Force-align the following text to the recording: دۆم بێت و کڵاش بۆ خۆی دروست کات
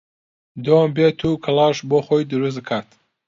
دۆم 0.65 0.87
بێت 0.95 1.19
و 1.29 1.41
کڵاش 1.45 1.77
بۆ 1.89 1.99
خۆی 2.05 2.23
دروست 2.31 2.59
کات 2.67 2.87